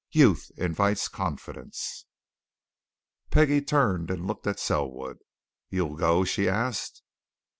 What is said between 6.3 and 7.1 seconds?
asked.